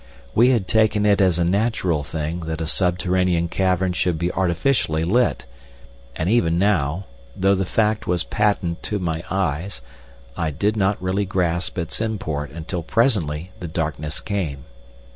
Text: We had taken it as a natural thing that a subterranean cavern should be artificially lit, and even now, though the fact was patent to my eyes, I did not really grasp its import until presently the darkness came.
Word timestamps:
We 0.33 0.49
had 0.49 0.67
taken 0.67 1.05
it 1.05 1.21
as 1.21 1.37
a 1.37 1.45
natural 1.45 2.03
thing 2.03 2.39
that 2.47 2.59
a 2.59 2.65
subterranean 2.65 3.47
cavern 3.49 3.93
should 3.93 4.17
be 4.17 4.31
artificially 4.31 5.03
lit, 5.05 5.45
and 6.15 6.27
even 6.27 6.57
now, 6.57 7.05
though 7.35 7.53
the 7.53 7.67
fact 7.67 8.07
was 8.07 8.23
patent 8.23 8.81
to 8.81 8.97
my 8.97 9.23
eyes, 9.29 9.83
I 10.35 10.49
did 10.49 10.75
not 10.75 10.99
really 10.99 11.25
grasp 11.25 11.77
its 11.77 12.01
import 12.01 12.49
until 12.49 12.81
presently 12.81 13.51
the 13.59 13.67
darkness 13.67 14.21
came. 14.21 14.65